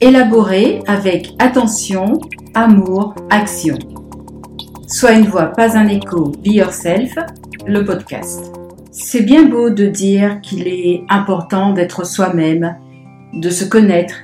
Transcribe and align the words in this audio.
élaboré 0.00 0.80
avec 0.86 1.34
attention, 1.40 2.20
amour, 2.54 3.16
action. 3.30 3.76
Sois 4.86 5.12
une 5.12 5.26
voix, 5.26 5.46
pas 5.46 5.76
un 5.76 5.88
écho, 5.88 6.32
Be 6.44 6.52
Yourself, 6.52 7.16
le 7.66 7.84
podcast. 7.84 8.52
C'est 8.92 9.22
bien 9.22 9.46
beau 9.46 9.70
de 9.70 9.86
dire 9.86 10.40
qu'il 10.40 10.68
est 10.68 11.02
important 11.08 11.72
d'être 11.72 12.06
soi-même, 12.06 12.76
de 13.34 13.50
se 13.50 13.64
connaître, 13.64 14.14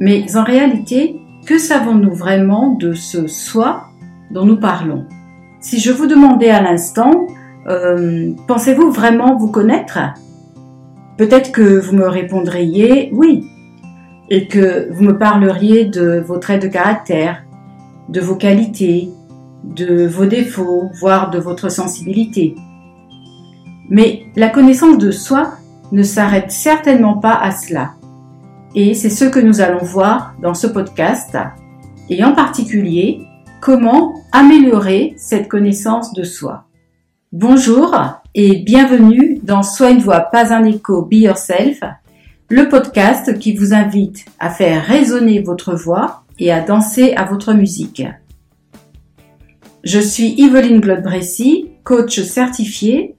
mais 0.00 0.24
en 0.34 0.44
réalité, 0.44 1.20
que 1.46 1.58
savons-nous 1.58 2.14
vraiment 2.14 2.72
de 2.72 2.94
ce 2.94 3.26
soi 3.26 3.84
dont 4.30 4.46
nous 4.46 4.58
parlons? 4.58 5.04
Si 5.60 5.78
je 5.78 5.92
vous 5.92 6.06
demandais 6.06 6.50
à 6.50 6.62
l'instant, 6.62 7.26
euh, 7.68 8.32
pensez-vous 8.48 8.90
vraiment 8.90 9.36
vous 9.36 9.50
connaître? 9.50 9.98
Peut-être 11.18 11.52
que 11.52 11.78
vous 11.78 11.94
me 11.94 12.08
répondriez 12.08 13.10
oui, 13.12 13.44
et 14.30 14.46
que 14.46 14.88
vous 14.92 15.02
me 15.02 15.18
parleriez 15.18 15.84
de 15.84 16.22
vos 16.24 16.38
traits 16.38 16.62
de 16.62 16.68
caractère, 16.68 17.42
de 18.08 18.20
vos 18.20 18.36
qualités, 18.36 19.10
de 19.64 20.06
vos 20.06 20.26
défauts, 20.26 20.88
voire 20.94 21.30
de 21.30 21.38
votre 21.38 21.68
sensibilité. 21.68 22.54
Mais 23.88 24.22
la 24.36 24.48
connaissance 24.48 24.98
de 24.98 25.10
soi 25.10 25.54
ne 25.90 26.04
s'arrête 26.04 26.52
certainement 26.52 27.18
pas 27.18 27.34
à 27.34 27.50
cela. 27.50 27.94
Et 28.76 28.94
c'est 28.94 29.10
ce 29.10 29.24
que 29.24 29.40
nous 29.40 29.60
allons 29.60 29.82
voir 29.82 30.34
dans 30.40 30.54
ce 30.54 30.68
podcast, 30.68 31.36
et 32.08 32.22
en 32.22 32.32
particulier 32.32 33.26
comment 33.60 34.14
améliorer 34.30 35.14
cette 35.16 35.48
connaissance 35.48 36.12
de 36.12 36.22
soi. 36.22 36.66
Bonjour 37.32 37.94
et 38.34 38.62
bienvenue 38.64 39.40
dans 39.42 39.64
Sois 39.64 39.90
une 39.90 39.98
voix, 39.98 40.20
pas 40.20 40.54
un 40.54 40.64
écho, 40.64 41.02
Be 41.02 41.14
Yourself, 41.14 41.80
le 42.50 42.68
podcast 42.68 43.38
qui 43.38 43.54
vous 43.54 43.72
invite 43.74 44.24
à 44.40 44.50
faire 44.50 44.84
résonner 44.84 45.40
votre 45.40 45.76
voix 45.76 46.24
et 46.40 46.50
à 46.50 46.60
danser 46.60 47.14
à 47.14 47.24
votre 47.24 47.54
musique. 47.54 48.02
Je 49.84 50.00
suis 50.00 50.34
Yveline 50.36 50.80
Glodbressy, 50.80 51.70
coach 51.84 52.20
certifiée, 52.22 53.14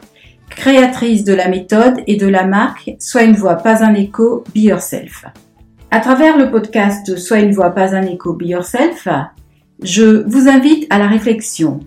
créatrice 0.50 1.24
de 1.24 1.34
la 1.34 1.48
méthode 1.48 2.02
et 2.08 2.18
de 2.18 2.28
la 2.28 2.46
marque 2.46 2.92
Sois 3.00 3.24
une 3.24 3.38
voix, 3.38 3.56
pas 3.56 3.86
un 3.86 3.94
écho, 3.94 4.44
Be 4.54 4.64
Yourself. 4.64 5.24
À 5.92 6.02
travers 6.02 6.38
le 6.38 6.52
podcast 6.52 7.16
Sois 7.16 7.40
une 7.40 7.54
voix, 7.54 7.70
pas 7.70 7.96
un 7.96 8.04
écho, 8.04 8.34
Be 8.34 8.48
Yourself, 8.48 9.08
je 9.82 10.28
vous 10.28 10.50
invite 10.50 10.88
à 10.90 11.00
la 11.00 11.08
réflexion, 11.08 11.80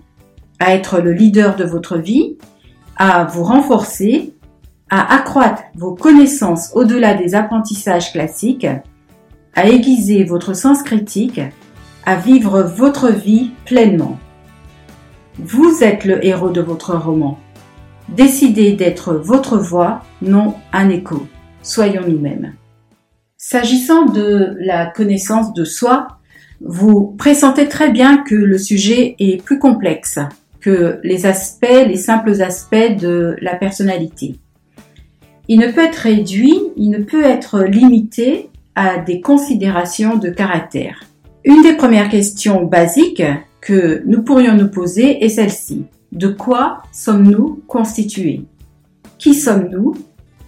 à 0.60 0.74
être 0.74 0.98
le 0.98 1.12
leader 1.12 1.56
de 1.56 1.64
votre 1.64 1.98
vie, 1.98 2.38
à 2.96 3.24
vous 3.24 3.44
renforcer, 3.44 4.32
à 4.90 5.14
accroître 5.14 5.62
vos 5.74 5.94
connaissances 5.94 6.70
au-delà 6.74 7.14
des 7.14 7.34
apprentissages 7.34 8.12
classiques, 8.12 8.66
à 9.54 9.68
aiguiser 9.68 10.24
votre 10.24 10.54
sens 10.54 10.82
critique, 10.82 11.40
à 12.04 12.16
vivre 12.16 12.62
votre 12.62 13.10
vie 13.10 13.50
pleinement. 13.64 14.18
Vous 15.38 15.82
êtes 15.82 16.04
le 16.04 16.24
héros 16.24 16.50
de 16.50 16.60
votre 16.60 16.94
roman. 16.94 17.38
Décidez 18.08 18.72
d'être 18.72 19.14
votre 19.14 19.56
voix, 19.56 20.02
non 20.22 20.54
un 20.72 20.90
écho. 20.90 21.26
Soyons 21.62 22.02
nous-mêmes. 22.06 22.54
S'agissant 23.36 24.06
de 24.06 24.56
la 24.60 24.86
connaissance 24.86 25.52
de 25.54 25.64
soi, 25.64 26.08
vous 26.60 27.14
pressentez 27.18 27.68
très 27.68 27.90
bien 27.90 28.18
que 28.18 28.34
le 28.34 28.58
sujet 28.58 29.16
est 29.18 29.42
plus 29.42 29.58
complexe 29.58 30.18
que 30.60 30.98
les 31.02 31.26
aspects, 31.26 31.86
les 31.86 31.96
simples 31.96 32.40
aspects 32.40 32.96
de 32.98 33.36
la 33.42 33.54
personnalité. 33.54 34.40
Il 35.48 35.60
ne 35.60 35.70
peut 35.70 35.84
être 35.84 35.96
réduit, 35.96 36.58
il 36.76 36.90
ne 36.90 36.98
peut 36.98 37.22
être 37.22 37.60
limité 37.60 38.48
à 38.74 38.98
des 38.98 39.20
considérations 39.20 40.16
de 40.16 40.30
caractère. 40.30 41.00
Une 41.44 41.62
des 41.62 41.74
premières 41.74 42.08
questions 42.08 42.64
basiques 42.64 43.22
que 43.60 44.02
nous 44.06 44.22
pourrions 44.22 44.54
nous 44.54 44.68
poser 44.68 45.22
est 45.22 45.28
celle-ci. 45.28 45.84
De 46.12 46.28
quoi 46.28 46.82
sommes-nous 46.92 47.62
constitués? 47.66 48.44
Qui 49.18 49.34
sommes-nous? 49.34 49.94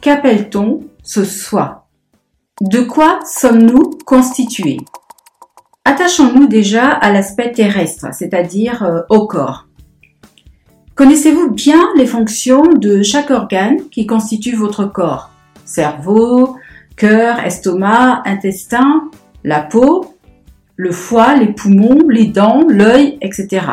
Qu'appelle-t-on 0.01 0.81
ce 1.03 1.25
soi? 1.25 1.89
De 2.63 2.81
quoi 2.81 3.21
sommes-nous 3.27 3.99
constitués? 4.07 4.79
Attachons-nous 5.85 6.47
déjà 6.47 6.89
à 6.89 7.13
l'aspect 7.13 7.53
terrestre, 7.53 8.07
c'est-à-dire 8.13 8.83
euh, 8.83 9.03
au 9.11 9.27
corps. 9.27 9.66
Connaissez-vous 10.97 11.51
bien 11.51 11.91
les 11.99 12.07
fonctions 12.07 12.73
de 12.73 13.03
chaque 13.03 13.31
organe 13.31 13.91
qui 13.91 14.07
constitue 14.07 14.57
votre 14.57 14.87
corps? 14.87 15.29
Cerveau, 15.67 16.57
cœur, 16.97 17.39
estomac, 17.41 18.23
intestin, 18.25 19.11
la 19.45 19.61
peau, 19.61 20.15
le 20.75 20.93
foie, 20.93 21.37
les 21.37 21.53
poumons, 21.53 22.09
les 22.09 22.25
dents, 22.25 22.65
l'œil, 22.67 23.19
etc. 23.21 23.67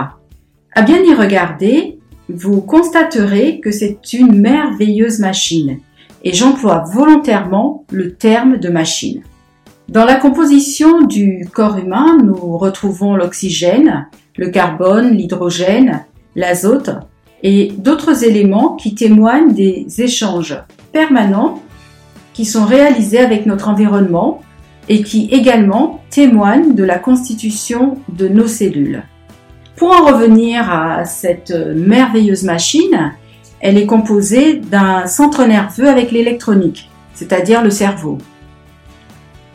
À 0.73 0.81
bien 0.81 1.01
y 1.01 1.13
regarder, 1.13 1.97
vous 2.27 2.59
constaterez 2.59 3.61
que 3.61 3.71
c'est 3.71 4.11
une 4.11 4.41
merveilleuse 4.41 5.19
machine, 5.19 5.79
et 6.25 6.33
j'emploie 6.33 6.83
volontairement 6.91 7.85
le 7.89 8.15
terme 8.15 8.57
de 8.57 8.67
machine. 8.67 9.23
Dans 9.87 10.03
la 10.03 10.15
composition 10.15 11.03
du 11.03 11.47
corps 11.53 11.77
humain, 11.77 12.17
nous 12.21 12.57
retrouvons 12.57 13.15
l'oxygène, 13.15 14.09
le 14.35 14.49
carbone, 14.49 15.11
l'hydrogène, 15.11 16.03
l'azote 16.35 16.89
et 17.43 17.73
d'autres 17.77 18.23
éléments 18.23 18.75
qui 18.75 18.95
témoignent 18.95 19.53
des 19.53 19.85
échanges 19.99 20.57
permanents 20.91 21.61
qui 22.33 22.45
sont 22.45 22.65
réalisés 22.65 23.19
avec 23.19 23.45
notre 23.45 23.69
environnement 23.69 24.41
et 24.89 25.03
qui 25.03 25.29
également 25.31 26.01
témoignent 26.09 26.73
de 26.73 26.83
la 26.83 26.97
constitution 26.97 27.97
de 28.09 28.27
nos 28.27 28.47
cellules. 28.47 29.03
Pour 29.75 29.91
en 29.91 30.05
revenir 30.05 30.71
à 30.71 31.05
cette 31.05 31.51
merveilleuse 31.51 32.43
machine, 32.43 33.13
elle 33.59 33.77
est 33.77 33.85
composée 33.85 34.55
d'un 34.55 35.05
centre 35.07 35.45
nerveux 35.45 35.87
avec 35.87 36.11
l'électronique, 36.11 36.89
c'est-à-dire 37.13 37.63
le 37.63 37.69
cerveau. 37.69 38.17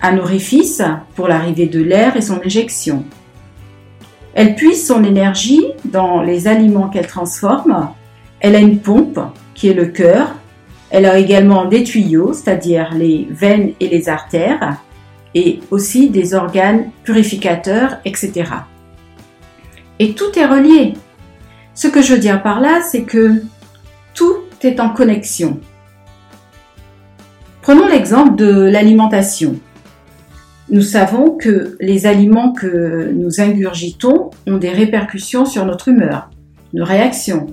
Un 0.00 0.18
orifice 0.18 0.82
pour 1.14 1.28
l'arrivée 1.28 1.66
de 1.66 1.82
l'air 1.82 2.16
et 2.16 2.22
son 2.22 2.40
éjection. 2.42 3.04
Elle 4.38 4.54
puise 4.54 4.86
son 4.86 5.02
énergie 5.02 5.64
dans 5.84 6.22
les 6.22 6.46
aliments 6.46 6.88
qu'elle 6.88 7.08
transforme. 7.08 7.90
Elle 8.38 8.54
a 8.54 8.60
une 8.60 8.78
pompe 8.78 9.18
qui 9.52 9.68
est 9.68 9.74
le 9.74 9.86
cœur. 9.86 10.36
Elle 10.90 11.06
a 11.06 11.18
également 11.18 11.64
des 11.64 11.82
tuyaux, 11.82 12.32
c'est-à-dire 12.32 12.94
les 12.94 13.26
veines 13.32 13.72
et 13.80 13.88
les 13.88 14.08
artères, 14.08 14.76
et 15.34 15.58
aussi 15.72 16.08
des 16.08 16.34
organes 16.34 16.92
purificateurs, 17.02 17.96
etc. 18.04 18.44
Et 19.98 20.12
tout 20.12 20.38
est 20.38 20.46
relié. 20.46 20.94
Ce 21.74 21.88
que 21.88 22.00
je 22.00 22.14
veux 22.14 22.20
dire 22.20 22.40
par 22.40 22.60
là, 22.60 22.80
c'est 22.88 23.02
que 23.02 23.42
tout 24.14 24.36
est 24.62 24.78
en 24.78 24.90
connexion. 24.90 25.58
Prenons 27.60 27.88
l'exemple 27.88 28.36
de 28.36 28.52
l'alimentation. 28.70 29.56
Nous 30.70 30.82
savons 30.82 31.36
que 31.36 31.78
les 31.80 32.06
aliments 32.06 32.52
que 32.52 33.10
nous 33.14 33.40
ingurgitons 33.40 34.30
ont 34.46 34.58
des 34.58 34.68
répercussions 34.68 35.46
sur 35.46 35.64
notre 35.64 35.88
humeur, 35.88 36.28
nos 36.74 36.84
réactions, 36.84 37.46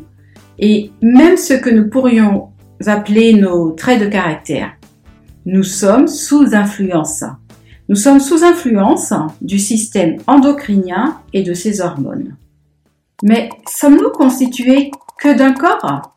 et 0.60 0.92
même 1.02 1.38
ce 1.38 1.54
que 1.54 1.70
nous 1.70 1.90
pourrions 1.90 2.50
appeler 2.86 3.34
nos 3.34 3.72
traits 3.72 4.02
de 4.02 4.08
caractère. 4.08 4.74
Nous 5.46 5.64
sommes 5.64 6.08
sous 6.08 6.56
influence. 6.56 7.24
Nous 7.88 7.96
sommes 7.96 8.20
sous 8.20 8.44
influence 8.44 9.14
du 9.42 9.60
système 9.60 10.18
endocrinien 10.28 11.18
et 11.32 11.44
de 11.44 11.54
ses 11.54 11.80
hormones. 11.80 12.36
Mais 13.24 13.50
sommes-nous 13.70 14.10
constitués 14.10 14.92
que 15.20 15.38
d'un 15.38 15.54
corps? 15.54 16.16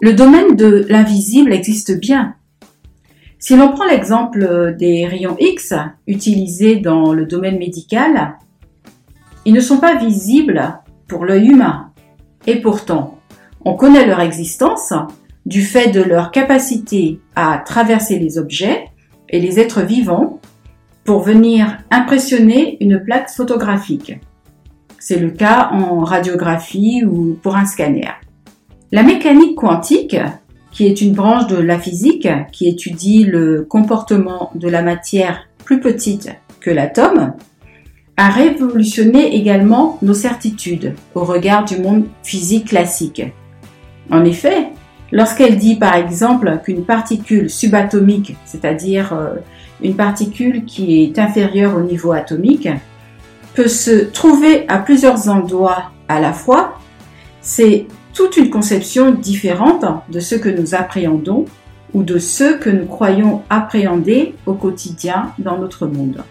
Le 0.00 0.14
domaine 0.14 0.56
de 0.56 0.86
l'invisible 0.88 1.52
existe 1.52 1.98
bien. 1.98 2.36
Si 3.38 3.56
l'on 3.56 3.72
prend 3.72 3.84
l'exemple 3.84 4.74
des 4.76 5.06
rayons 5.06 5.36
X 5.38 5.72
utilisés 6.06 6.76
dans 6.76 7.12
le 7.12 7.24
domaine 7.24 7.58
médical, 7.58 8.36
ils 9.44 9.54
ne 9.54 9.60
sont 9.60 9.78
pas 9.78 9.94
visibles 9.94 10.80
pour 11.06 11.24
l'œil 11.24 11.48
humain. 11.48 11.92
Et 12.46 12.56
pourtant, 12.56 13.18
on 13.64 13.74
connaît 13.74 14.06
leur 14.06 14.20
existence 14.20 14.92
du 15.46 15.62
fait 15.62 15.90
de 15.90 16.02
leur 16.02 16.30
capacité 16.30 17.20
à 17.36 17.58
traverser 17.58 18.18
les 18.18 18.38
objets 18.38 18.86
et 19.28 19.40
les 19.40 19.60
êtres 19.60 19.82
vivants 19.82 20.40
pour 21.04 21.20
venir 21.20 21.78
impressionner 21.90 22.76
une 22.82 23.02
plaque 23.02 23.30
photographique. 23.30 24.20
C'est 24.98 25.18
le 25.18 25.30
cas 25.30 25.70
en 25.72 26.00
radiographie 26.00 27.04
ou 27.04 27.38
pour 27.42 27.56
un 27.56 27.64
scanner. 27.64 28.10
La 28.90 29.02
mécanique 29.02 29.54
quantique, 29.54 30.16
qui 30.78 30.86
est 30.86 31.00
une 31.00 31.12
branche 31.12 31.48
de 31.48 31.56
la 31.56 31.76
physique 31.76 32.28
qui 32.52 32.68
étudie 32.68 33.24
le 33.24 33.66
comportement 33.68 34.52
de 34.54 34.68
la 34.68 34.80
matière 34.80 35.48
plus 35.64 35.80
petite 35.80 36.30
que 36.60 36.70
l'atome, 36.70 37.32
a 38.16 38.28
révolutionné 38.28 39.34
également 39.34 39.98
nos 40.02 40.14
certitudes 40.14 40.94
au 41.16 41.24
regard 41.24 41.64
du 41.64 41.78
monde 41.78 42.04
physique 42.22 42.68
classique. 42.68 43.22
En 44.12 44.24
effet, 44.24 44.68
lorsqu'elle 45.10 45.58
dit 45.58 45.74
par 45.74 45.96
exemple 45.96 46.60
qu'une 46.62 46.84
particule 46.84 47.50
subatomique, 47.50 48.36
c'est-à-dire 48.44 49.12
euh, 49.14 49.34
une 49.82 49.96
particule 49.96 50.64
qui 50.64 51.02
est 51.02 51.18
inférieure 51.18 51.74
au 51.76 51.80
niveau 51.80 52.12
atomique, 52.12 52.68
peut 53.54 53.66
se 53.66 54.04
trouver 54.04 54.64
à 54.68 54.78
plusieurs 54.78 55.28
endroits 55.28 55.90
à 56.06 56.20
la 56.20 56.32
fois, 56.32 56.78
c'est 57.40 57.88
une 58.36 58.50
conception 58.50 59.12
différente 59.12 59.84
de 60.10 60.20
ce 60.20 60.34
que 60.34 60.48
nous 60.48 60.74
appréhendons 60.74 61.46
ou 61.94 62.02
de 62.02 62.18
ce 62.18 62.56
que 62.58 62.70
nous 62.70 62.86
croyons 62.86 63.42
appréhender 63.48 64.34
au 64.46 64.54
quotidien 64.54 65.32
dans 65.38 65.58
notre 65.58 65.86
monde. 65.86 66.22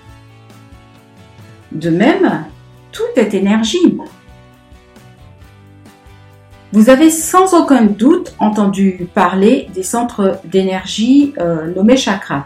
De 1.71 1.89
même, 1.89 2.45
tout 2.91 3.01
est 3.15 3.33
énergie. 3.33 3.97
Vous 6.73 6.89
avez 6.89 7.09
sans 7.09 7.53
aucun 7.53 7.85
doute 7.85 8.35
entendu 8.39 9.07
parler 9.13 9.69
des 9.73 9.83
centres 9.83 10.39
d'énergie 10.45 11.33
euh, 11.39 11.73
nommés 11.73 11.97
chakras. 11.97 12.45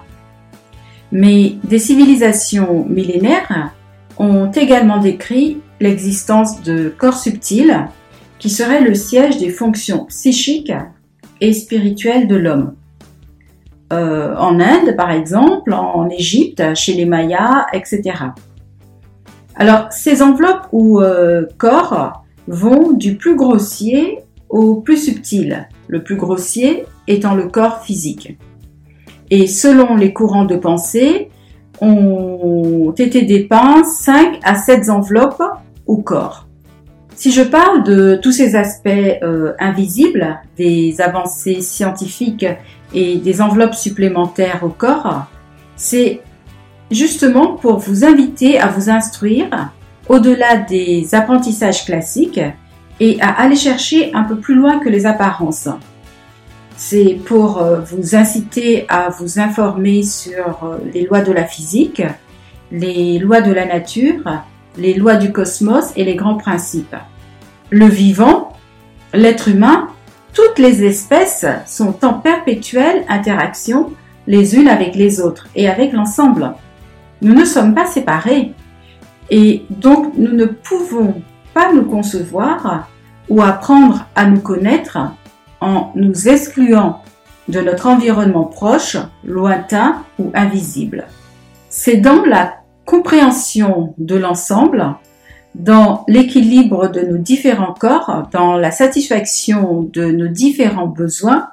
Mais 1.11 1.55
des 1.63 1.79
civilisations 1.79 2.85
millénaires 2.87 3.71
ont 4.17 4.51
également 4.51 4.99
décrit 4.99 5.59
l'existence 5.79 6.61
de 6.61 6.93
corps 6.95 7.17
subtils 7.17 7.87
qui 8.41 8.49
seraient 8.49 8.81
le 8.81 8.95
siège 8.95 9.37
des 9.37 9.51
fonctions 9.51 10.05
psychiques 10.05 10.73
et 11.41 11.53
spirituelles 11.53 12.27
de 12.27 12.35
l'homme. 12.35 12.73
Euh, 13.93 14.35
en 14.35 14.59
Inde, 14.59 14.95
par 14.97 15.11
exemple, 15.11 15.73
en 15.73 16.09
Égypte, 16.09 16.73
chez 16.73 16.93
les 16.93 17.05
Mayas, 17.05 17.67
etc. 17.71 18.01
Alors, 19.55 19.91
ces 19.91 20.23
enveloppes 20.23 20.67
ou 20.71 21.01
euh, 21.01 21.45
corps 21.59 22.23
vont 22.47 22.93
du 22.93 23.15
plus 23.15 23.35
grossier 23.35 24.19
au 24.49 24.81
plus 24.81 24.97
subtil, 24.97 25.69
le 25.87 26.03
plus 26.03 26.15
grossier 26.15 26.85
étant 27.07 27.35
le 27.35 27.47
corps 27.47 27.83
physique. 27.83 28.39
Et 29.29 29.45
selon 29.45 29.95
les 29.95 30.13
courants 30.13 30.45
de 30.45 30.55
pensée, 30.55 31.29
ont 31.79 32.93
été 32.97 33.21
dépeints 33.23 33.83
5 33.83 34.39
à 34.43 34.55
7 34.55 34.89
enveloppes 34.89 35.43
au 35.85 35.97
corps. 35.97 36.47
Si 37.21 37.31
je 37.31 37.43
parle 37.43 37.83
de 37.83 38.19
tous 38.19 38.31
ces 38.31 38.55
aspects 38.55 38.89
euh, 38.89 39.53
invisibles, 39.59 40.39
des 40.57 41.01
avancées 41.01 41.61
scientifiques 41.61 42.47
et 42.95 43.17
des 43.17 43.41
enveloppes 43.43 43.75
supplémentaires 43.75 44.61
au 44.63 44.69
corps, 44.69 45.27
c'est 45.75 46.21
justement 46.89 47.57
pour 47.57 47.77
vous 47.77 48.05
inviter 48.05 48.59
à 48.59 48.69
vous 48.69 48.89
instruire 48.89 49.69
au-delà 50.09 50.57
des 50.57 51.13
apprentissages 51.13 51.85
classiques 51.85 52.41
et 52.99 53.21
à 53.21 53.39
aller 53.39 53.55
chercher 53.55 54.11
un 54.15 54.23
peu 54.23 54.37
plus 54.37 54.55
loin 54.55 54.79
que 54.79 54.89
les 54.89 55.05
apparences. 55.05 55.69
C'est 56.75 57.19
pour 57.23 57.61
euh, 57.61 57.81
vous 57.81 58.15
inciter 58.15 58.87
à 58.89 59.09
vous 59.09 59.39
informer 59.39 60.01
sur 60.01 60.63
euh, 60.63 60.77
les 60.91 61.05
lois 61.05 61.21
de 61.21 61.33
la 61.33 61.45
physique, 61.45 62.01
les 62.71 63.19
lois 63.19 63.41
de 63.41 63.51
la 63.51 63.67
nature, 63.67 64.41
les 64.75 64.95
lois 64.95 65.17
du 65.17 65.31
cosmos 65.31 65.91
et 65.95 66.03
les 66.03 66.15
grands 66.15 66.37
principes. 66.37 66.95
Le 67.73 67.85
vivant, 67.85 68.51
l'être 69.13 69.47
humain, 69.47 69.87
toutes 70.33 70.59
les 70.59 70.83
espèces 70.83 71.45
sont 71.65 72.03
en 72.03 72.15
perpétuelle 72.15 73.05
interaction 73.07 73.93
les 74.27 74.57
unes 74.57 74.67
avec 74.67 74.93
les 74.93 75.21
autres 75.21 75.47
et 75.55 75.69
avec 75.69 75.93
l'ensemble. 75.93 76.53
Nous 77.21 77.33
ne 77.33 77.45
sommes 77.45 77.73
pas 77.73 77.85
séparés 77.85 78.53
et 79.29 79.63
donc 79.69 80.11
nous 80.17 80.33
ne 80.33 80.43
pouvons 80.47 81.21
pas 81.53 81.71
nous 81.71 81.85
concevoir 81.85 82.89
ou 83.29 83.41
apprendre 83.41 84.05
à 84.15 84.25
nous 84.25 84.41
connaître 84.41 84.97
en 85.61 85.93
nous 85.95 86.27
excluant 86.27 87.01
de 87.47 87.61
notre 87.61 87.87
environnement 87.87 88.43
proche, 88.43 88.97
lointain 89.23 90.03
ou 90.19 90.29
invisible. 90.33 91.07
C'est 91.69 91.97
dans 91.97 92.25
la 92.25 92.55
compréhension 92.85 93.93
de 93.97 94.17
l'ensemble, 94.17 94.95
dans 95.55 96.05
l'équilibre 96.07 96.89
de 96.89 97.01
nos 97.01 97.17
différents 97.17 97.73
corps, 97.73 98.29
dans 98.31 98.57
la 98.57 98.71
satisfaction 98.71 99.83
de 99.83 100.05
nos 100.05 100.27
différents 100.27 100.87
besoins, 100.87 101.49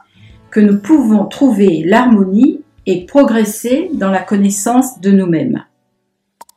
que 0.51 0.61
nous 0.61 0.79
pouvons 0.79 1.27
trouver 1.27 1.83
l'harmonie 1.85 2.61
et 2.87 3.05
progresser 3.05 3.91
dans 3.93 4.11
la 4.11 4.23
connaissance 4.23 5.01
de 5.01 5.11
nous-mêmes. 5.11 5.65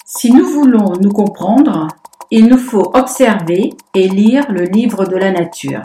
Si 0.05 0.31
nous 0.31 0.45
voulons 0.45 0.93
nous 1.01 1.11
comprendre, 1.11 1.87
il 2.31 2.47
nous 2.47 2.57
faut 2.57 2.91
observer 2.93 3.73
et 3.93 4.07
lire 4.07 4.49
le 4.51 4.63
livre 4.63 5.05
de 5.05 5.17
la 5.17 5.31
nature. 5.31 5.81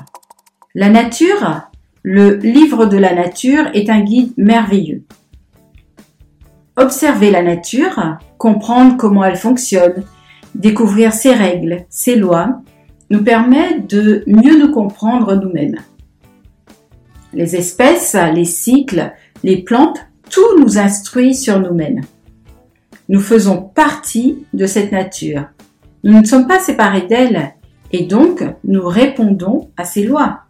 La 0.75 0.89
nature, 0.89 1.63
le 2.03 2.37
livre 2.37 2.87
de 2.87 2.97
la 2.97 3.15
nature 3.15 3.67
est 3.75 3.91
un 3.91 4.01
guide 4.01 4.33
merveilleux. 4.37 5.05
Observer 6.77 7.31
la 7.31 7.43
nature, 7.43 8.19
comprendre 8.39 8.97
comment 8.97 9.25
elle 9.25 9.37
fonctionne, 9.37 10.05
découvrir 10.57 11.13
ses 11.13 11.35
règles, 11.35 11.85
ses 11.91 12.17
lois, 12.17 12.63
nous 13.11 13.23
permet 13.23 13.81
de 13.81 14.25
mieux 14.27 14.59
nous 14.59 14.73
comprendre 14.73 15.37
nous-mêmes. 15.37 15.77
Les 17.33 17.57
espèces, 17.57 18.17
les 18.35 18.45
cycles, 18.45 19.13
les 19.45 19.63
plantes, 19.63 20.07
tout 20.31 20.59
nous 20.59 20.79
instruit 20.79 21.35
sur 21.35 21.61
nous-mêmes. 21.61 22.01
Nous 23.09 23.21
faisons 23.21 23.63
partie 23.63 24.45
de 24.55 24.67
cette 24.67 24.91
nature. 24.91 25.45
Nous 26.03 26.19
ne 26.21 26.25
sommes 26.25 26.49
pas 26.49 26.59
séparés 26.59 27.07
d'elle 27.07 27.55
et 27.93 28.05
donc 28.05 28.43
nous 28.65 28.87
répondons 28.87 29.71
à 29.77 29.85
ses 29.85 30.05
lois. 30.05 30.41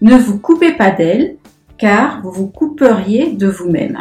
Ne 0.00 0.16
vous 0.16 0.38
coupez 0.38 0.72
pas 0.72 0.90
d'elle 0.90 1.36
car 1.76 2.22
vous 2.22 2.32
vous 2.32 2.48
couperiez 2.48 3.32
de 3.32 3.46
vous-même. 3.46 3.98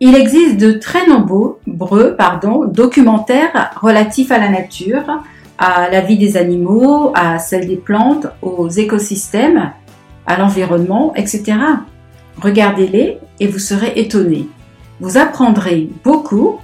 Il 0.00 0.14
existe 0.16 0.56
de 0.56 0.72
très 0.72 1.06
nombreux 1.06 2.16
pardon, 2.16 2.64
documentaires 2.66 3.70
relatifs 3.80 4.32
à 4.32 4.38
la 4.38 4.48
nature, 4.48 5.04
à 5.58 5.88
la 5.88 6.00
vie 6.00 6.18
des 6.18 6.36
animaux, 6.36 7.12
à 7.14 7.38
celle 7.38 7.68
des 7.68 7.76
plantes, 7.76 8.26
aux 8.42 8.68
écosystèmes, 8.68 9.72
à 10.26 10.36
l'environnement, 10.36 11.14
etc. 11.14 11.56
Regardez-les 12.40 13.18
et 13.38 13.46
vous 13.46 13.60
serez 13.60 13.92
étonnés. 13.96 14.48
Vous 15.00 15.16
apprendrez 15.16 15.88
beaucoup 16.02 16.58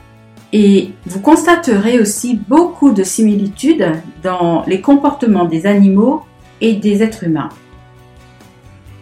et 0.53 0.93
vous 1.07 1.21
constaterez 1.21 2.01
aussi 2.01 2.41
beaucoup 2.49 2.91
de 2.91 3.05
similitudes 3.05 3.93
dans 4.23 4.65
les 4.67 4.81
comportements 4.81 5.45
des 5.45 5.67
animaux 5.67 6.23
et 6.61 6.75
des 6.75 7.03
êtres 7.03 7.25
humains. 7.25 7.51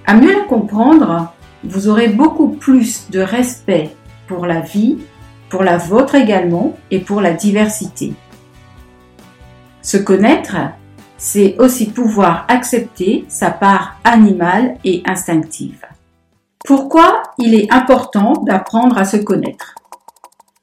À 0.06 0.14
mieux 0.14 0.32
la 0.32 0.44
comprendre, 0.44 1.32
vous 1.64 1.88
aurez 1.88 2.08
beaucoup 2.08 2.48
plus 2.48 3.10
de 3.10 3.20
respect 3.20 3.90
pour 4.28 4.46
la 4.46 4.60
vie, 4.60 4.98
pour 5.48 5.62
la 5.62 5.78
vôtre 5.78 6.14
également 6.14 6.76
et 6.90 7.00
pour 7.00 7.20
la 7.20 7.32
diversité. 7.32 8.12
Se 9.82 9.96
connaître, 9.96 10.56
c'est 11.16 11.56
aussi 11.58 11.86
pouvoir 11.86 12.44
accepter 12.48 13.24
sa 13.28 13.50
part 13.50 13.96
animale 14.04 14.76
et 14.84 15.02
instinctive. 15.06 15.84
Pourquoi 16.64 17.22
il 17.38 17.54
est 17.54 17.72
important 17.72 18.34
d'apprendre 18.44 18.98
à 18.98 19.04
se 19.04 19.16
connaître? 19.16 19.74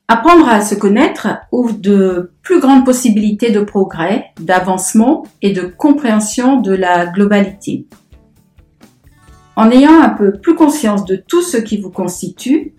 Apprendre 0.08 0.48
à 0.48 0.62
se 0.62 0.76
connaître 0.76 1.28
ouvre 1.52 1.74
de 1.74 2.32
plus 2.44 2.60
grandes 2.60 2.86
possibilités 2.86 3.52
de 3.52 3.62
progrès, 3.62 4.26
d'avancement 4.40 5.24
et 5.42 5.52
de 5.52 5.64
compréhension 5.64 6.62
de 6.62 6.74
la 6.74 7.08
globalité. 7.08 7.88
En 9.56 9.72
ayant 9.72 10.00
un 10.02 10.10
peu 10.10 10.34
plus 10.34 10.54
conscience 10.54 11.06
de 11.06 11.16
tout 11.16 11.42
ce 11.42 11.58
qui 11.58 11.82
vous 11.82 11.90
constitue, 11.90 12.76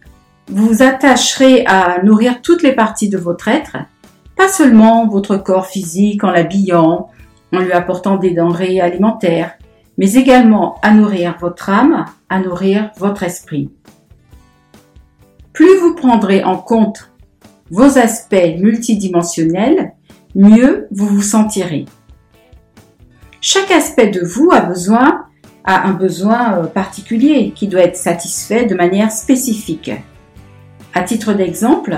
vous 0.48 0.66
vous 0.66 0.82
attacherez 0.82 1.64
à 1.66 2.02
nourrir 2.02 2.40
toutes 2.42 2.62
les 2.62 2.74
parties 2.74 3.08
de 3.08 3.18
votre 3.18 3.48
être, 3.48 3.76
pas 4.36 4.48
seulement 4.48 5.08
votre 5.08 5.36
corps 5.36 5.66
physique 5.66 6.24
en 6.24 6.30
l'habillant, 6.30 7.10
en 7.52 7.60
lui 7.60 7.72
apportant 7.72 8.16
des 8.16 8.30
denrées 8.30 8.80
alimentaires, 8.80 9.52
mais 9.98 10.14
également 10.14 10.78
à 10.82 10.92
nourrir 10.92 11.36
votre 11.40 11.70
âme, 11.70 12.04
à 12.28 12.38
nourrir 12.40 12.90
votre 12.98 13.22
esprit. 13.22 13.70
Plus 15.52 15.78
vous 15.78 15.94
prendrez 15.94 16.44
en 16.44 16.58
compte 16.58 17.10
vos 17.70 17.98
aspects 17.98 18.56
multidimensionnels, 18.58 19.94
mieux 20.34 20.86
vous 20.90 21.06
vous 21.06 21.22
sentirez. 21.22 21.86
Chaque 23.40 23.70
aspect 23.70 24.08
de 24.08 24.24
vous 24.24 24.50
a 24.52 24.60
besoin 24.60 25.26
a 25.64 25.88
un 25.88 25.92
besoin 25.92 26.58
euh, 26.58 26.66
particulier 26.66 27.52
qui 27.54 27.66
doit 27.66 27.82
être 27.82 27.96
satisfait 27.96 28.66
de 28.66 28.74
manière 28.74 29.10
spécifique. 29.10 29.90
À 30.96 31.02
titre 31.02 31.34
d'exemple, 31.34 31.94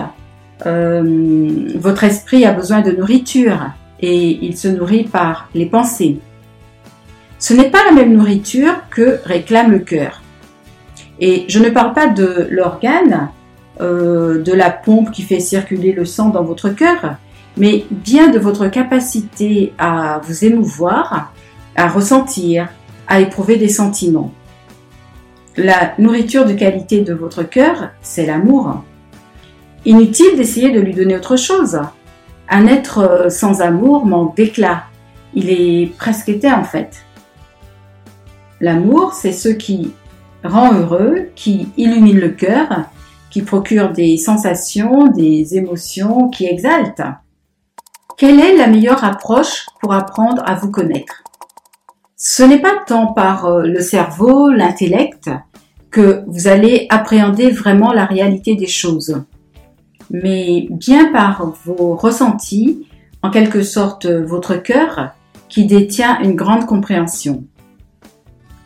euh, 0.66 1.68
votre 1.76 2.02
esprit 2.02 2.44
a 2.44 2.50
besoin 2.50 2.80
de 2.80 2.90
nourriture 2.90 3.70
et 4.00 4.44
il 4.44 4.58
se 4.58 4.66
nourrit 4.66 5.04
par 5.04 5.48
les 5.54 5.66
pensées. 5.66 6.18
Ce 7.38 7.54
n'est 7.54 7.70
pas 7.70 7.84
la 7.84 7.92
même 7.92 8.12
nourriture 8.12 8.74
que 8.90 9.20
réclame 9.24 9.70
le 9.70 9.78
cœur. 9.78 10.20
Et 11.20 11.44
je 11.46 11.60
ne 11.60 11.70
parle 11.70 11.92
pas 11.92 12.08
de 12.08 12.48
l'organe 12.50 13.28
euh, 13.80 14.42
de 14.42 14.52
la 14.52 14.70
pompe 14.70 15.12
qui 15.12 15.22
fait 15.22 15.38
circuler 15.38 15.92
le 15.92 16.04
sang 16.04 16.30
dans 16.30 16.42
votre 16.42 16.68
cœur, 16.70 17.18
mais 17.56 17.84
bien 17.92 18.30
de 18.30 18.40
votre 18.40 18.66
capacité 18.66 19.74
à 19.78 20.20
vous 20.24 20.44
émouvoir, 20.44 21.32
à 21.76 21.88
ressentir, 21.88 22.68
à 23.06 23.20
éprouver 23.20 23.58
des 23.58 23.68
sentiments. 23.68 24.32
La 25.56 25.94
nourriture 25.98 26.46
de 26.46 26.52
qualité 26.52 27.02
de 27.02 27.14
votre 27.14 27.44
cœur, 27.44 27.90
c'est 28.02 28.26
l'amour. 28.26 28.82
Inutile 29.84 30.36
d'essayer 30.36 30.70
de 30.70 30.80
lui 30.80 30.92
donner 30.92 31.16
autre 31.16 31.36
chose. 31.36 31.80
Un 32.48 32.66
être 32.66 32.98
euh, 32.98 33.28
sans 33.30 33.60
amour 33.60 34.06
manque 34.06 34.36
d'éclat. 34.36 34.84
Il 35.34 35.50
est 35.50 35.92
presque 35.98 36.28
éteint 36.28 36.58
en 36.58 36.64
fait. 36.64 37.04
L'amour, 38.60 39.12
c'est 39.12 39.32
ce 39.32 39.48
qui 39.48 39.92
rend 40.42 40.72
heureux, 40.72 41.28
qui 41.36 41.68
illumine 41.76 42.18
le 42.18 42.30
cœur, 42.30 42.86
qui 43.30 43.42
procure 43.42 43.92
des 43.92 44.16
sensations, 44.16 45.06
des 45.08 45.56
émotions, 45.56 46.28
qui 46.28 46.46
exalte. 46.46 47.02
Quelle 48.16 48.40
est 48.40 48.56
la 48.56 48.66
meilleure 48.66 49.04
approche 49.04 49.66
pour 49.80 49.92
apprendre 49.92 50.42
à 50.44 50.54
vous 50.54 50.70
connaître? 50.70 51.22
Ce 52.16 52.42
n'est 52.42 52.60
pas 52.60 52.74
tant 52.84 53.12
par 53.12 53.46
euh, 53.46 53.62
le 53.62 53.80
cerveau, 53.80 54.50
l'intellect, 54.50 55.30
que 55.90 56.24
vous 56.26 56.48
allez 56.48 56.86
appréhender 56.90 57.50
vraiment 57.50 57.92
la 57.92 58.04
réalité 58.04 58.56
des 58.56 58.66
choses, 58.66 59.22
mais 60.10 60.66
bien 60.70 61.12
par 61.12 61.54
vos 61.64 61.94
ressentis, 61.96 62.86
en 63.22 63.30
quelque 63.30 63.62
sorte 63.62 64.06
votre 64.06 64.56
cœur, 64.56 65.12
qui 65.48 65.66
détient 65.66 66.20
une 66.20 66.34
grande 66.34 66.66
compréhension. 66.66 67.44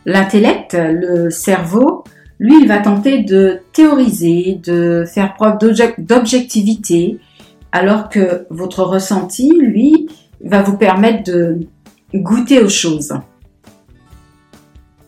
L'intellect, 0.05 0.75
le 0.77 1.29
cerveau, 1.29 2.03
lui, 2.39 2.61
il 2.61 2.67
va 2.67 2.79
tenter 2.79 3.23
de 3.23 3.59
théoriser, 3.71 4.59
de 4.63 5.05
faire 5.05 5.33
preuve 5.35 5.59
d'objectivité, 5.97 7.19
alors 7.71 8.09
que 8.09 8.45
votre 8.49 8.83
ressenti, 8.83 9.49
lui, 9.57 10.09
va 10.43 10.61
vous 10.61 10.77
permettre 10.77 11.31
de 11.31 11.67
goûter 12.13 12.61
aux 12.61 12.69
choses. 12.69 13.13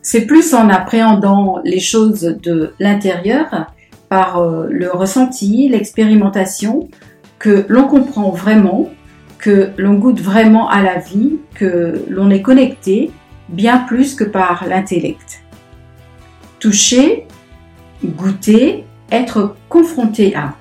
C'est 0.02 0.22
plus 0.24 0.54
en 0.54 0.68
appréhendant 0.68 1.58
les 1.64 1.80
choses 1.80 2.22
de 2.42 2.72
l'intérieur, 2.80 3.66
par 4.08 4.38
euh, 4.38 4.66
le 4.70 4.90
ressenti, 4.90 5.68
l'expérimentation, 5.68 6.88
que 7.38 7.64
l'on 7.68 7.86
comprend 7.86 8.30
vraiment, 8.30 8.90
que 9.38 9.70
l'on 9.76 9.94
goûte 9.94 10.20
vraiment 10.20 10.68
à 10.68 10.82
la 10.82 10.98
vie, 10.98 11.36
que 11.54 12.04
l'on 12.08 12.30
est 12.30 12.42
connecté 12.42 13.10
bien 13.48 13.78
plus 13.78 14.14
que 14.14 14.24
par 14.24 14.66
l'intellect. 14.68 15.42
Toucher, 16.58 17.26
goûter, 18.04 18.84
être 19.10 19.56
confronté 19.68 20.34
à. 20.34 20.54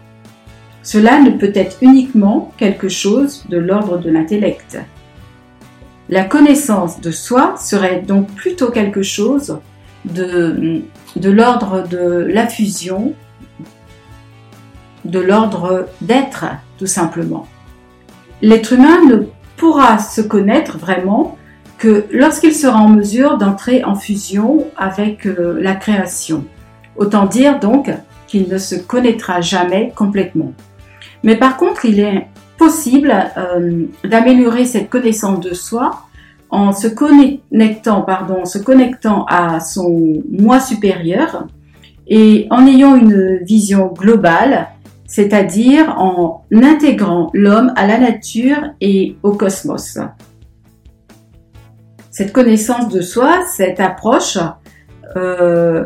Cela 0.83 1.19
ne 1.19 1.31
peut 1.31 1.51
être 1.55 1.77
uniquement 1.81 2.51
quelque 2.57 2.89
chose 2.89 3.45
de 3.49 3.57
l'ordre 3.57 3.97
de 3.97 4.11
l'intellect. 4.11 4.77
La 6.09 6.23
connaissance 6.23 7.01
de 7.01 7.09
soi 7.09 7.55
serait 7.57 8.01
donc 8.01 8.27
plutôt 8.35 8.69
quelque 8.69 9.01
chose 9.01 9.57
de, 10.05 10.83
de 11.15 11.29
l'ordre 11.31 11.87
de 11.87 12.27
la 12.29 12.47
fusion, 12.47 13.13
de 15.05 15.19
l'ordre 15.19 15.87
d'être 16.01 16.45
tout 16.77 16.87
simplement. 16.87 17.47
L'être 18.41 18.73
humain 18.73 19.03
ne 19.07 19.23
pourra 19.57 19.99
se 19.99 20.21
connaître 20.21 20.77
vraiment 20.77 21.37
que 21.77 22.05
lorsqu'il 22.11 22.53
sera 22.53 22.79
en 22.79 22.89
mesure 22.89 23.37
d'entrer 23.37 23.83
en 23.83 23.95
fusion 23.95 24.65
avec 24.77 25.25
euh, 25.25 25.57
la 25.61 25.75
création. 25.75 26.45
Autant 26.97 27.25
dire 27.25 27.59
donc 27.59 27.91
qu'il 28.27 28.49
ne 28.49 28.57
se 28.57 28.75
connaîtra 28.75 29.41
jamais 29.41 29.91
complètement. 29.95 30.53
Mais 31.23 31.35
par 31.35 31.57
contre, 31.57 31.85
il 31.85 31.99
est 31.99 32.27
possible 32.57 33.13
euh, 33.37 33.85
d'améliorer 34.03 34.65
cette 34.65 34.89
connaissance 34.89 35.39
de 35.41 35.53
soi 35.53 36.01
en 36.49 36.71
se 36.71 36.87
connectant, 36.87 38.01
pardon, 38.01 38.45
se 38.45 38.57
connectant 38.59 39.25
à 39.25 39.59
son 39.59 40.23
moi 40.29 40.59
supérieur 40.59 41.47
et 42.07 42.47
en 42.51 42.65
ayant 42.67 42.95
une 42.95 43.39
vision 43.43 43.87
globale, 43.87 44.67
c'est-à-dire 45.15 45.97
en 45.97 46.43
intégrant 46.51 47.29
l'homme 47.33 47.71
à 47.77 47.87
la 47.87 47.97
nature 47.97 48.73
et 48.81 49.15
au 49.23 49.31
cosmos. 49.31 49.97
Cette 52.11 52.33
connaissance 52.33 52.89
de 52.89 52.99
soi, 52.99 53.45
cette 53.47 53.79
approche, 53.79 54.37
euh, 55.15 55.85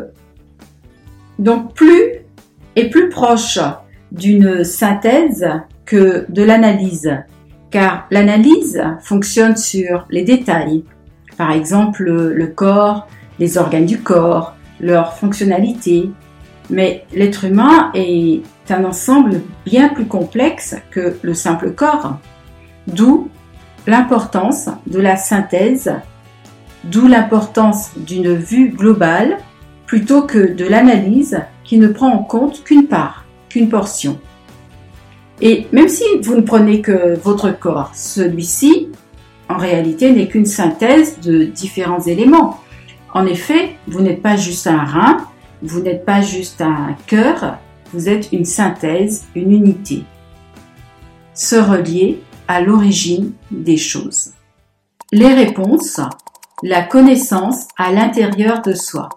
donc 1.38 1.74
plus 1.74 2.24
et 2.74 2.90
plus 2.90 3.08
proche 3.08 3.60
d'une 4.10 4.64
synthèse 4.64 5.46
que 5.84 6.26
de 6.28 6.42
l'analyse, 6.42 7.16
car 7.70 8.08
l'analyse 8.10 8.82
fonctionne 9.00 9.56
sur 9.56 10.08
les 10.10 10.24
détails, 10.24 10.82
par 11.36 11.52
exemple 11.52 12.02
le 12.02 12.46
corps, 12.48 13.06
les 13.38 13.58
organes 13.58 13.86
du 13.86 14.00
corps, 14.00 14.56
leur 14.80 15.14
fonctionnalité, 15.14 16.10
mais 16.68 17.04
l'être 17.14 17.44
humain 17.44 17.92
est 17.94 18.42
un 18.72 18.84
ensemble 18.84 19.42
bien 19.64 19.88
plus 19.88 20.06
complexe 20.06 20.76
que 20.90 21.16
le 21.22 21.34
simple 21.34 21.72
corps, 21.72 22.18
d'où 22.86 23.28
l'importance 23.86 24.68
de 24.86 25.00
la 25.00 25.16
synthèse, 25.16 25.92
d'où 26.84 27.06
l'importance 27.06 27.90
d'une 27.96 28.34
vue 28.34 28.70
globale 28.70 29.38
plutôt 29.86 30.22
que 30.22 30.52
de 30.52 30.64
l'analyse 30.64 31.40
qui 31.64 31.78
ne 31.78 31.88
prend 31.88 32.12
en 32.12 32.22
compte 32.22 32.62
qu'une 32.64 32.86
part, 32.86 33.24
qu'une 33.48 33.68
portion. 33.68 34.18
Et 35.40 35.66
même 35.72 35.88
si 35.88 36.04
vous 36.22 36.36
ne 36.36 36.42
prenez 36.42 36.80
que 36.80 37.18
votre 37.18 37.50
corps, 37.50 37.92
celui-ci, 37.94 38.88
en 39.48 39.56
réalité, 39.56 40.12
n'est 40.12 40.28
qu'une 40.28 40.46
synthèse 40.46 41.18
de 41.20 41.44
différents 41.44 42.00
éléments. 42.00 42.60
En 43.14 43.26
effet, 43.26 43.76
vous 43.88 44.00
n'êtes 44.00 44.22
pas 44.22 44.36
juste 44.36 44.66
un 44.66 44.84
rein, 44.84 45.16
vous 45.62 45.80
n'êtes 45.80 46.04
pas 46.04 46.20
juste 46.20 46.60
un 46.60 46.94
cœur, 47.06 47.58
vous 47.92 48.08
êtes 48.08 48.32
une 48.32 48.44
synthèse, 48.44 49.26
une 49.34 49.52
unité. 49.52 50.04
Se 51.34 51.56
relier 51.56 52.20
à 52.48 52.60
l'origine 52.60 53.32
des 53.50 53.76
choses. 53.76 54.32
Les 55.12 55.32
réponses, 55.32 56.00
la 56.62 56.82
connaissance 56.82 57.66
à 57.76 57.92
l'intérieur 57.92 58.62
de 58.62 58.74
soi. 58.74 59.08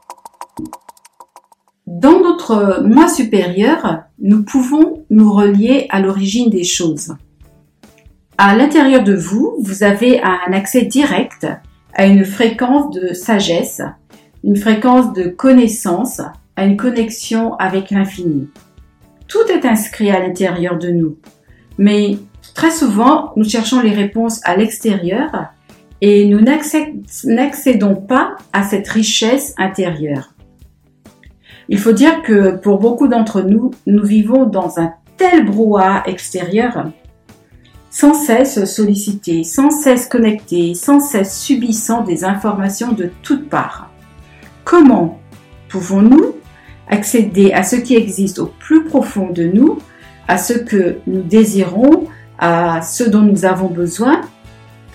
Dans 1.86 2.20
notre 2.20 2.84
moi 2.84 3.08
supérieur, 3.08 4.04
nous 4.20 4.44
pouvons 4.44 5.06
nous 5.10 5.32
relier 5.32 5.88
à 5.90 6.00
l'origine 6.00 6.50
des 6.50 6.64
choses. 6.64 7.16
À 8.38 8.56
l'intérieur 8.56 9.04
de 9.04 9.14
vous, 9.14 9.56
vous 9.60 9.84
avez 9.84 10.22
un 10.22 10.54
accès 10.54 10.84
direct 10.84 11.46
à 11.94 12.06
une 12.06 12.26
fréquence 12.26 12.90
de 12.92 13.14
sagesse, 13.14 13.82
une 14.44 14.56
fréquence 14.56 15.14
de 15.14 15.28
connaissance, 15.28 16.22
à 16.56 16.66
une 16.66 16.78
connexion 16.78 17.56
avec 17.56 17.92
l'infini. 17.92 18.50
Tout 19.28 19.46
est 19.50 19.66
inscrit 19.66 20.12
à 20.12 20.20
l'intérieur 20.20 20.78
de 20.78 20.90
nous, 20.90 21.18
mais 21.78 22.18
très 22.54 22.72
souvent, 22.72 23.32
nous 23.36 23.48
cherchons 23.48 23.82
les 23.82 23.94
réponses 23.94 24.40
à 24.44 24.56
l'extérieur 24.56 25.54
et 26.02 26.26
nous 26.26 26.42
n'accédons 26.42 27.96
pas 27.96 28.36
à 28.52 28.64
cette 28.64 28.88
richesse 28.88 29.56
intérieure. 29.58 30.34
Il 31.70 31.80
faut 31.80 31.94
dire 31.94 32.22
que 32.24 32.58
pour 32.58 32.80
beaucoup 32.80 33.08
d'entre 33.08 33.42
nous, 33.42 33.72
nous 33.88 34.04
vivons 34.04 34.46
dans 34.46 34.80
un 34.80 34.94
tel 35.16 35.46
brouhaha 35.46 36.04
extérieur, 36.06 36.92
sans 37.90 38.14
cesse 38.14 38.66
sollicités, 38.66 39.44
sans 39.44 39.72
cesse 39.72 40.08
connectés, 40.08 40.74
sans 40.74 41.00
cesse 41.00 41.40
subissant 41.40 42.04
des 42.04 42.26
informations 42.26 42.92
de 42.92 43.10
toutes 43.22 43.50
parts. 43.50 43.90
Comment 44.66 45.20
pouvons-nous 45.70 46.36
accéder 46.90 47.52
à 47.54 47.64
ce 47.64 47.76
qui 47.76 47.96
existe 47.96 48.40
au 48.40 48.48
plus 48.60 48.86
profond 48.86 49.30
de 49.30 49.44
nous, 49.44 49.80
à 50.28 50.38
ce 50.38 50.54
que 50.54 50.98
nous 51.08 51.22
désirons, 51.22 52.08
à 52.40 52.82
ce 52.82 53.04
dont 53.04 53.22
nous 53.22 53.46
avons 53.46 53.68
besoin, 53.68 54.22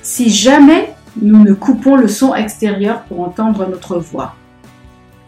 si 0.03 0.31
jamais 0.31 0.95
nous 1.21 1.43
ne 1.43 1.53
coupons 1.53 1.97
le 1.97 2.09
son 2.09 2.35
extérieur 2.35 3.03
pour 3.03 3.21
entendre 3.21 3.67
notre 3.69 3.99
voix. 3.99 4.35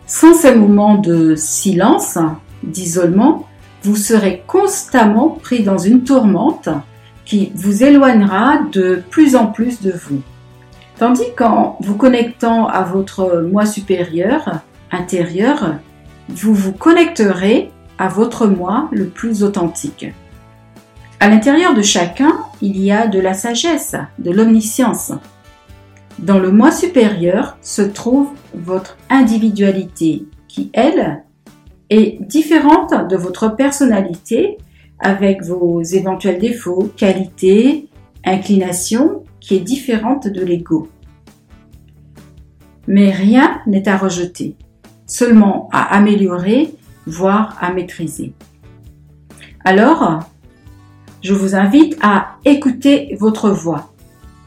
Sans 0.06 0.34
ces 0.34 0.54
moments 0.54 0.96
de 0.96 1.34
silence, 1.36 2.18
d'isolement, 2.62 3.46
vous 3.82 3.96
serez 3.96 4.42
constamment 4.46 5.30
pris 5.30 5.62
dans 5.62 5.78
une 5.78 6.04
tourmente 6.04 6.68
qui 7.24 7.52
vous 7.54 7.84
éloignera 7.84 8.58
de 8.72 9.02
plus 9.08 9.36
en 9.36 9.46
plus 9.46 9.80
de 9.80 9.92
vous. 9.92 10.20
Tandis 10.98 11.32
qu'en 11.36 11.78
vous 11.80 11.94
connectant 11.94 12.66
à 12.66 12.82
votre 12.82 13.46
moi 13.50 13.64
supérieur, 13.64 14.60
intérieur, 14.90 15.76
vous 16.34 16.54
vous 16.54 16.72
connecterez 16.72 17.70
à 17.98 18.08
votre 18.08 18.46
moi 18.46 18.88
le 18.92 19.06
plus 19.06 19.42
authentique. 19.42 20.06
À 21.18 21.28
l'intérieur 21.28 21.74
de 21.74 21.82
chacun, 21.82 22.38
il 22.62 22.80
y 22.80 22.90
a 22.90 23.06
de 23.06 23.20
la 23.20 23.34
sagesse, 23.34 23.96
de 24.18 24.30
l'omniscience. 24.30 25.12
Dans 26.18 26.38
le 26.38 26.50
moi 26.50 26.72
supérieur 26.72 27.58
se 27.60 27.82
trouve 27.82 28.28
votre 28.54 28.96
individualité 29.10 30.24
qui, 30.48 30.70
elle, 30.72 31.22
est 31.90 32.22
différente 32.22 32.94
de 33.08 33.16
votre 33.16 33.48
personnalité 33.48 34.58
avec 34.98 35.42
vos 35.42 35.82
éventuels 35.82 36.38
défauts, 36.38 36.90
qualités, 36.96 37.88
inclinations, 38.24 39.24
qui 39.40 39.56
est 39.56 39.60
différente 39.60 40.28
de 40.28 40.44
l'ego. 40.44 40.88
Mais 42.86 43.10
rien 43.10 43.60
n'est 43.66 43.88
à 43.88 43.96
rejeter, 43.96 44.56
seulement 45.10 45.68
à 45.72 45.94
améliorer, 45.96 46.72
voire 47.06 47.56
à 47.60 47.72
maîtriser. 47.72 48.32
Alors, 49.64 50.20
je 51.22 51.34
vous 51.34 51.54
invite 51.54 51.98
à 52.00 52.36
écouter 52.44 53.16
votre 53.18 53.50
voix. 53.50 53.92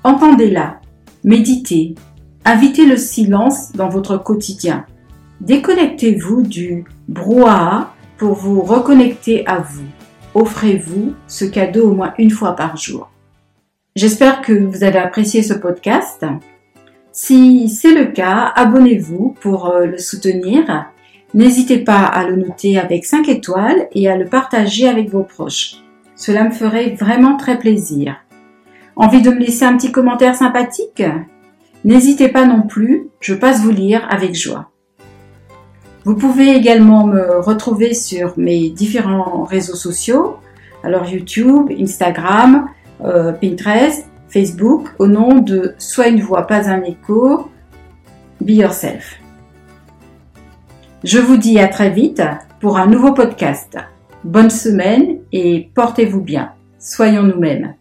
Entendez-la, 0.03 0.79
méditez, 1.23 1.95
invitez 2.45 2.85
le 2.85 2.97
silence 2.97 3.73
dans 3.73 3.89
votre 3.89 4.17
quotidien. 4.17 4.85
Déconnectez-vous 5.41 6.43
du 6.43 6.85
brouhaha 7.09 7.93
pour 8.17 8.33
vous 8.33 8.61
reconnecter 8.61 9.45
à 9.45 9.59
vous. 9.59 9.85
Offrez-vous 10.33 11.13
ce 11.27 11.45
cadeau 11.45 11.91
au 11.91 11.93
moins 11.93 12.13
une 12.17 12.31
fois 12.31 12.55
par 12.55 12.77
jour. 12.77 13.11
J'espère 13.95 14.41
que 14.41 14.53
vous 14.53 14.83
avez 14.83 14.97
apprécié 14.97 15.43
ce 15.43 15.53
podcast. 15.53 16.25
Si 17.15 17.69
c'est 17.69 17.93
le 17.93 18.05
cas, 18.05 18.51
abonnez-vous 18.55 19.35
pour 19.39 19.69
euh, 19.69 19.85
le 19.85 19.99
soutenir. 19.99 20.87
N'hésitez 21.35 21.77
pas 21.77 22.01
à 22.01 22.27
le 22.27 22.35
noter 22.35 22.79
avec 22.79 23.05
5 23.05 23.29
étoiles 23.29 23.87
et 23.91 24.09
à 24.09 24.17
le 24.17 24.25
partager 24.25 24.87
avec 24.87 25.11
vos 25.11 25.21
proches. 25.21 25.75
Cela 26.15 26.43
me 26.43 26.49
ferait 26.49 26.95
vraiment 26.99 27.37
très 27.37 27.59
plaisir. 27.59 28.15
Envie 28.95 29.21
de 29.21 29.29
me 29.29 29.37
laisser 29.37 29.63
un 29.63 29.77
petit 29.77 29.91
commentaire 29.91 30.33
sympathique? 30.33 31.03
N'hésitez 31.85 32.29
pas 32.29 32.47
non 32.47 32.63
plus, 32.63 33.09
je 33.19 33.35
passe 33.35 33.61
vous 33.61 33.71
lire 33.71 34.07
avec 34.09 34.33
joie. 34.33 34.71
Vous 36.05 36.15
pouvez 36.15 36.55
également 36.55 37.05
me 37.05 37.39
retrouver 37.41 37.93
sur 37.93 38.33
mes 38.37 38.71
différents 38.71 39.43
réseaux 39.43 39.75
sociaux, 39.75 40.37
alors 40.83 41.07
YouTube, 41.07 41.69
Instagram, 41.79 42.69
euh, 43.05 43.33
Pinterest, 43.33 44.07
Facebook, 44.33 44.89
au 44.97 45.05
nom 45.05 45.35
de 45.35 45.75
Soit 45.77 46.07
une 46.07 46.21
voix, 46.21 46.47
pas 46.47 46.67
un 46.67 46.81
écho, 46.81 47.51
Be 48.41 48.49
Yourself. 48.49 49.19
Je 51.03 51.19
vous 51.19 51.37
dis 51.37 51.59
à 51.59 51.67
très 51.67 51.91
vite 51.91 52.23
pour 52.59 52.77
un 52.77 52.87
nouveau 52.87 53.13
podcast. 53.13 53.77
Bonne 54.23 54.49
semaine 54.49 55.19
et 55.31 55.69
portez-vous 55.75 56.21
bien. 56.21 56.53
Soyons 56.79 57.21
nous-mêmes. 57.21 57.75